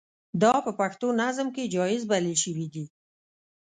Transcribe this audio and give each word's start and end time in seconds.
دا 0.41 0.53
په 0.65 0.71
پښتو 0.79 1.07
نظم 1.21 1.47
کې 1.55 1.71
جائز 1.73 2.01
بلل 2.11 2.35
شوي 2.43 2.67
دي. 2.73 2.85